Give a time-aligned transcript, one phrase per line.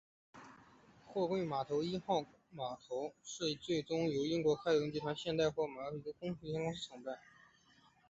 [1.05, 3.53] 货柜码头一号码头最
[3.87, 7.19] 后由英资太古集团的现代货箱码头有限公司承办。